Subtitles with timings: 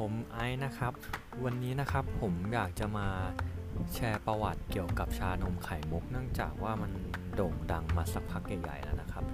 [0.00, 0.92] ผมไอซ์นะครับ
[1.44, 3.06] วันนี้นะครับผมอยากจะมา
[3.94, 6.92] แชร์ประวัติเกี่ยวกับชานมไข่มุก เนื่องจากว่ามัน
[7.34, 9.24] โด่งดังมาสักพักใหญ่ๆแล้วนะครับ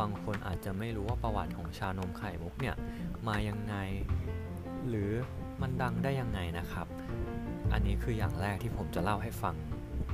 [0.00, 2.76] บางคนอาจจะไม่รู้ว่าประวัติของชานมไข่มุกเนี่ย
[3.28, 3.74] มายังไง
[4.88, 5.10] หรือ
[5.60, 6.86] มันดังได้ยังไงนะครับ
[7.72, 9.54] อันนี้คืออย่างแรกที่ผมจะเล่าให้ฟัง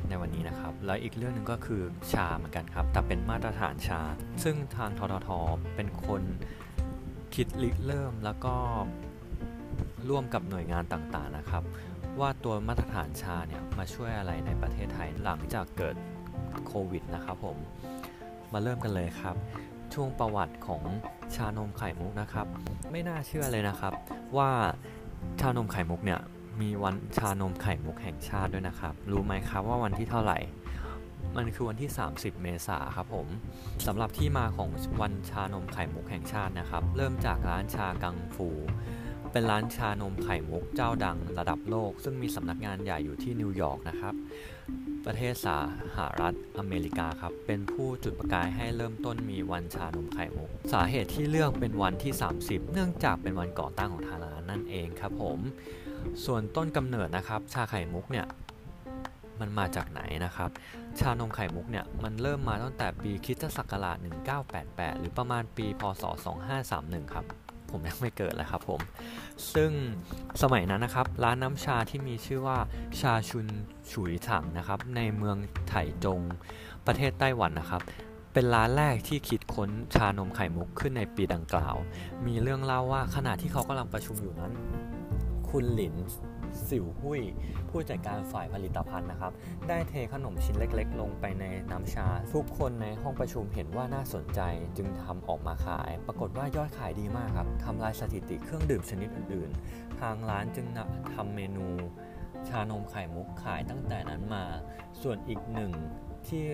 [0.09, 1.83] ในวันนี้นะครับ แล้วอีกเรื่องหนึ่งก็คือ
[2.13, 4.01] ชาเหมือนกันครับ แต่เป็นมาตรฐานชา
[4.45, 5.29] ซึ่งทางททท
[5.75, 6.23] เป็นคน
[7.35, 8.55] คิดริเริ่มแล้วก็
[10.11, 11.63] ร่วมกับหน่วยงานต่างๆนะครับ
[12.21, 15.97] ว่าตัวมาตรฐานชาเนี่ยมาช่วยอะไรในประเทศไทยหลังจากเกิด
[16.67, 17.57] โควิดนะครับผม
[18.53, 19.37] มาเริ่มกันเลยครับ
[19.95, 20.83] ช่วงประวัติของ
[21.35, 22.47] ชานมไข่มุกนะครับ
[22.91, 23.93] ไม่น่าเชื่อเลยนะครับ
[24.37, 24.51] ว่า
[25.41, 26.21] ชานมไข่มุกเนี่ย
[26.61, 30.39] มีวันชานมไข่มุกแห่งชาติด้วยนะครับ รู้ไหมครับว่าวันที่เท่าไหร่
[31.37, 33.27] มันคือวันที่ 30 เมษาครับผม
[33.87, 34.69] สำหรับที่มาของ
[35.03, 38.49] วันชานมไข่มุกแห่งชาตินะครับ เริ่มจากร้านชากังฟู
[39.33, 44.15] เป็นร้านชานมไข่มุกเจ้าดังระดับโลก ซึ่งมีสำนักงานใหญ่อยู่ที่นิวยอร์กนะครับ
[45.07, 45.49] ประเทศส
[45.97, 55.39] หรัฐอเมริกาครับ เป็นผู้จุดประกายให้เริ่มต้นมีวันชานมไข่มุก สาเหตุที่เลือกเป็นวันที่ 30 เนื่องจากเป็นวันก่อตั้งของทางร้านนั่นเองครับผม
[56.25, 58.27] ส่วนต้นกำเนิดนะครับ ชาไข่มุกเนี่ย
[59.41, 60.51] มันมาจากไหนนะครับ
[61.01, 63.97] ชานมไข่มุกเนี่ยมันเริ่มมาตั้งแต่ปีคริสตศักราช
[64.49, 66.05] 1988 หรือประมาณปีพศ
[66.59, 67.27] 2531 ครับ
[67.71, 68.81] ผมยังไม่เกิดเลยครับผม
[69.55, 69.71] ซึ่ง
[70.43, 72.59] สมัยนั้นนะครับร้านน้ำชาที่มีชื่อว่า
[73.01, 73.47] ชาชุน
[73.93, 75.37] ฉุยถังนะครับในเมือง
[75.69, 76.21] ไถจง
[76.87, 77.83] ประเทศไต้หวันนะครับ
[78.33, 81.77] เป็นร้านแรกที่คิดค้นชานมไข่มุกขึ้นในปีดังกล่าว
[82.27, 84.53] มีเรื่องเล่าว่าขณะที่เขากำลังประชุมอยู่นั้น
[85.49, 85.95] คุณหลิน
[86.69, 87.23] สิวหุย
[87.71, 89.33] ผู้จัดการฝ่ายผลิตภัณฑ์นะครับ
[89.69, 94.41] ได้เทขนมชิ้นเล็กๆ ลงไปในน้ำชา ทุกคนในห้องประชุมเห็นว่าน่าสนใจ
[94.77, 100.67] จึงทำออกมาขาย ปรากฏว่ายอดขายดีมากครับทำลายสถิติเครื่องดื่มชนิดอื่นๆ ทางร้านจึง
[101.15, 101.67] ทำเมนู
[102.49, 104.45] ชานมไข่มุกขายตั้งแต่นั้นมา
[105.03, 105.73] ส่วนอีกหนึ่ง
[106.29, 106.47] ที่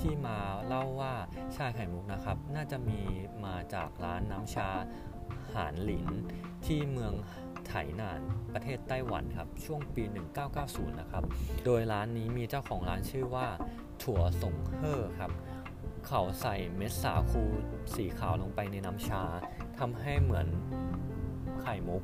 [0.00, 1.14] ที่มาเล่าว่า
[1.56, 3.00] ชาไข่มุกนะครับ น่าจะมี
[3.44, 4.68] มาจากร้านน้ำชา
[5.54, 6.06] หานหลิน
[6.66, 7.12] ที่เมือง
[7.68, 8.20] ไถหนาน
[8.54, 10.04] ประเทศไต้หวันครับช่วงปี
[10.50, 11.24] 1990 นะครับ
[11.64, 13.46] โดยร้านนี้มีเจ้าของร้านชื่อว่า
[14.02, 15.32] ถั่วสงเฮ่อครับ
[16.06, 17.42] เขาใส่เม็ดสาคู
[17.94, 19.22] สีขาวลงไปในน้ำชา
[19.78, 20.46] ทำให้เหมือน
[21.62, 22.02] ไข่มุก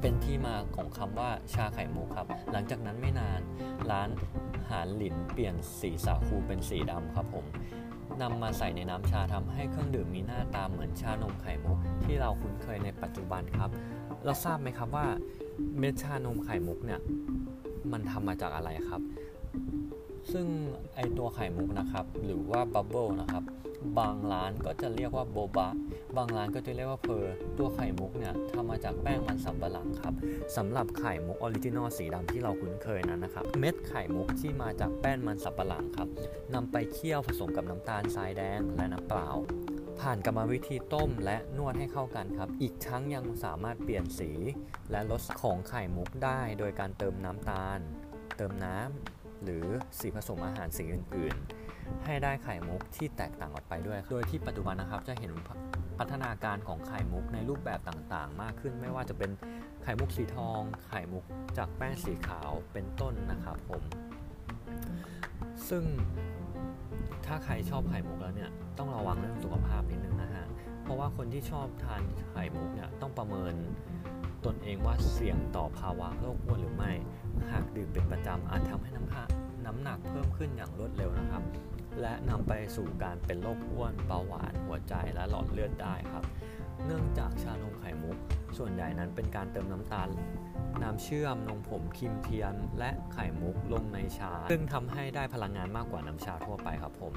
[0.00, 3.40] เป็นที่มาของคำว่าชาไข่มุกครับ หลังจากนั้นไม่นาน
[3.90, 4.08] ร้าน
[4.70, 7.46] หานหลินเปลี่ยนสีสาคูเป็นสีดำครับผม
[8.22, 13.70] นำมาใส่ในน้ำชาทำให้เครื่องดื่มมีหน้าตาเหมือนชานมไข่มุกที่เราคุ้นเคยในปัจจุบันครับ
[14.24, 15.06] เราทราบไหมครับว่า
[15.78, 17.00] เม็ดชานมไข่มุกเนี่ย
[17.92, 19.02] มันทำมาจากอะไรครับ
[20.32, 20.46] ซึ่ง
[20.94, 23.44] ไอตัวไข่มุกนะครับ หรือว่า bubble นะครับ
[23.98, 25.68] บางร้านก็จะเรียกว่า boba
[26.16, 30.14] บางร้านก็จะเรียกว่า pearl ตัวไข่มุกเนี่ยทำมาจากแป้งมันสำปะหลังครับ
[30.56, 36.08] สำหรับไข่มุก original สีดำที่เราคุ้นเคยนั้นนะครับ เม็ดไข่มุกที่มาจากแป้งมันสำปะหลังครับ
[36.54, 39.28] นำไปเคี่ยวผสมกับน้ำตาลทรายแดงและน้ำเปล่า
[40.00, 44.30] ผ่านกรรมวิธีต้มและนวดให้เข้ากันครับ อีกทั้งยังสามารถเปลี่ยนสี
[44.90, 47.80] และรสของไข่มุกได้ โดยการเติมน้ำตาล
[48.36, 49.66] เติมน้ำหรือ
[49.98, 51.55] สีผสมอาหารสีอื่นๆ
[52.04, 55.32] ให้ได้ไข่มุกที่แตกต่างออกไปด้วย โดยที่ปัจจุบันนะครับจะเห็น
[55.98, 59.30] พัฒนาการของไข่มุกในรูปแบบต่างๆ มากขึ้น ไม่ว่าจะเป็น
[59.82, 61.24] ไข่มุกสีทอง ไข่มุก
[61.58, 63.82] จากแป้งสีขาวเป็นต้นนะครับผม
[65.68, 65.84] ซึ่ง
[67.26, 70.44] ถ้าใครชอบไข่มุกแล้วเนี่ยต้องระวังเรื่องสุขภาพนิดนึงนะฮะ
[70.82, 73.54] เพราะว่าคนที่ชอบทานไข่มุกเนี่ยต้องประเมิน
[74.46, 76.92] ตนเองว่าเสี่ยงต่อภาวะโรคอ้วนหรือไม่
[77.50, 81.25] หากดื่มเป็นประจำอาจทำให้น้ำหนักเพิ่มขึ้นอย่างรวดเร็วนะ
[82.00, 86.24] และนำไปสู่การเป็นโรคอ้วนเบาหวานหัวใจและหลอดเลือดได้ครับ
[86.86, 88.16] เนื่องจากชานมไข่มุก
[88.58, 90.08] ส่วนใหญ่นั้นเป็นการเติมน้ำตาล
[90.82, 97.12] น้ำเชื่อมนมผงครีมเทียน และไข่มุกลงในชา ซึ่งทำให้ได้พลังงานมากกว่าน้ำชาทั่วไปครับผม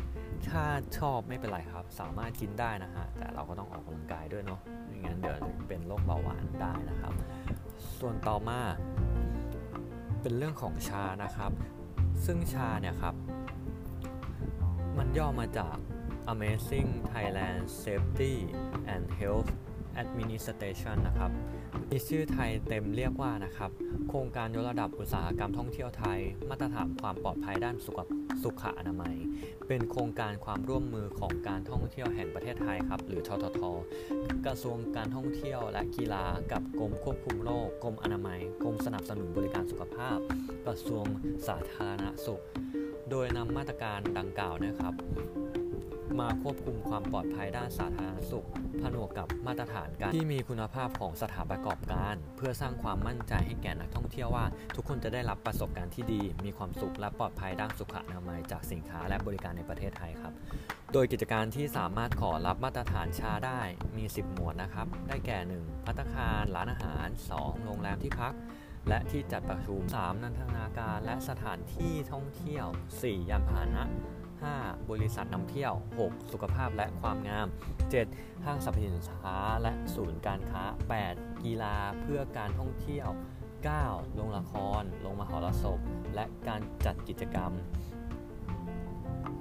[0.50, 0.64] ถ้า
[0.98, 7.14] ชอบไม่เป็นไรครับ สามารถกินได้นะฮะ แต่เราก็ต้องออกกำลังกายด้วยเนาะไม่งั้นเดี๋ยวจะเป็นโรคเบาหวานได้นะครับ
[8.00, 8.60] ส่วนต่อมา
[10.22, 11.52] เป็นเรื่องของชานะครับ
[12.26, 13.14] ซึ่งชาเนี่ยครับ
[15.00, 15.76] มันย่อมาจาก
[16.34, 18.34] Amazing Thailand Safety
[18.94, 19.50] and Health
[20.04, 21.32] Administration นะครับ
[21.90, 23.72] มีชื่อไทยเต็มเรียกว่านะครับ
[24.10, 26.20] โครงการยกระดับอุตสาหกรรมท่องเที่ยวไทย
[26.50, 28.00] มาตรฐานความปลอดภัยด้านสุข
[28.44, 29.16] สุขอนามัย
[29.68, 33.62] เป็นโครงการความร่วมมือของการท่องเที่ยวแห่งประเทศไทยครับ หรือททท
[34.46, 40.18] กระทรวงการท่องเที่ยวและกีฬากับกรมควบคุมโรคกรมอนามัยกรมสนับสนุนบริการสุขภาพ
[40.66, 41.06] กระทรวง
[41.48, 42.44] สาธารณสุข
[43.12, 44.94] โดยนำมาตรการดังกล่าวนะครับ
[46.20, 48.48] มาควบคุมความปลอดภัยด้านสาธารณสุข
[48.82, 54.46] ผนวกกับมาตรฐานการที่มีคุณภาพของสถานประกอบการ เพื่อสร้างความมั่นใจให้แก่นักท่องเที่ยวว่า
[54.76, 60.34] ทุกคนจะได้รับประสบการณ์ที่ดี มีความสุขและปลอดภัยด้านสุขอนามัยจากสินค้าและบริการในประเทศไทยครับ
[60.94, 63.62] โดยกิจการที่สามารถขอรับมาตรฐานชาได้
[63.98, 65.86] มี 10 หมวดนะครับ ได้แก่ 1.
[65.86, 67.08] พัตคารร้านอาหาร
[67.38, 67.66] 2.
[67.66, 68.34] โรงแรมที่พัก
[68.88, 70.24] และที่จัดประชุม 3.
[70.24, 72.66] นันทนาการและสถานที่ท่องเที่ยว
[73.02, 73.30] 4.
[73.30, 73.84] ยานพาหนะ
[74.38, 74.90] 5.
[74.90, 76.32] บริษัทนำเที่ยว 6.
[76.32, 77.48] สุขภาพและความงาม
[77.98, 78.46] 7.
[78.46, 80.64] ห้างสรรพสินค้าและศูนย์การค้า
[81.04, 81.44] 8.
[81.44, 83.10] กีฬาเพื่อการท่องเที่ยว
[83.62, 84.16] 9.
[84.16, 85.80] โรงละคร โรงมหรสพ
[86.16, 87.52] และการจัดกิจกรรม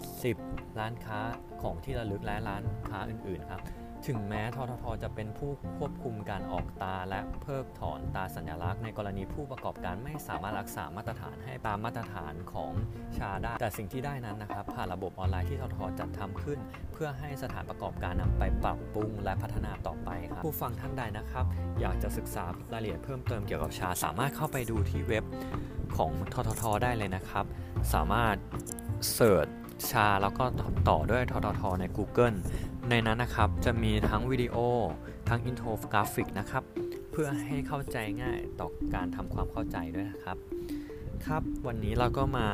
[0.05, 0.79] 10.
[0.79, 1.19] ร้านค้า
[1.63, 3.63] ของที่ระลึกและร้านค้าอื่น ๆ ครับ
[4.07, 12.73] ถึงแม้ทททจะเป็นผู้ควบคุมการออกตาและเพิกถอนตาสัญลักษณ์ ในกรณีผู้ประกอบการไม่สามารถรักษามาตรฐานให้ตามมาตรฐานของ
[13.19, 16.59] ชาได้ แต่สิ่งที่ได้นั้นนะครับ ผ่านระบบออนไลน์ที่ททจัดทำขึ้น
[16.93, 21.45] เพื่อให้สถานประกอบการนำไปปรับปรุงและพัฒนาต่อไปครับผู้ฟังท่านใดนะครับ
[21.81, 25.25] อยากจะศึกษารายละเอียดเพิ่มเติมเกี่ยวกับชา สามารถเข้าไปดูที่เว็บ
[25.97, 27.45] ของทททได้เลยนะครับ
[27.95, 28.37] สามารถ
[29.15, 29.49] search
[29.91, 30.45] SHA แล้วก็
[30.89, 32.37] ต่อด้วยทททใน Google
[32.91, 34.57] ในนั้นนะครับจะมีทั้งวิดีโอ
[35.29, 36.63] ทั้งอินโทรกราฟิกนะครับ
[37.13, 40.37] เพื่อให้เข้าใจง่ายต่อการทำความเข้าใจด้วยนะครับ
[41.27, 42.47] ครับวันนี้เราก็มา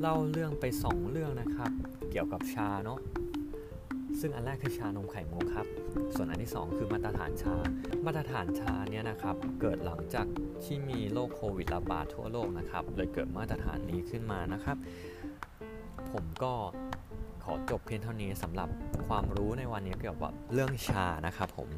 [0.00, 1.70] เล่าเรื่องไป 2 เรื่องนะครับ
[2.10, 2.98] เกี่ยวกับชาเนาะ
[4.20, 5.66] ซึ่งอันแรกคือชานมไข่มุกครับ
[6.14, 7.56] ส่วนอันที่ 2 คือมาตรฐาน SHA
[8.06, 10.26] มาตรฐาน SHA เนี่ยนะครับ เกิดหลังจาก
[10.64, 14.76] ที่มีโรคโควิดระบาดทั่วโลกนะครับ เลยเกิดมาตรฐานนี้ขึ้นมานะครับ
[16.12, 16.52] ผมก็
[17.44, 18.68] ขอจบเพียงเท่านี้สำหรับ
[19.06, 21.68] ความรู้ในวันนี้เกี่ยวกับเรื่องชานะครับผม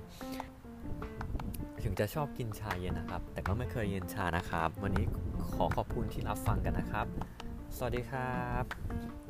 [1.83, 5.05] ถึงจะชอบกินชาเย็นนะครับ แต่ก็ไม่เคยเย็นชานะครับ วันนี้
[5.55, 7.07] ขอขอบคุณที่รับฟังกันนะครับ
[7.77, 9.24] สวัสดีครับ